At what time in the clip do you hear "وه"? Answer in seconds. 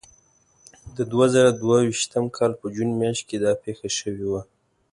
4.31-4.41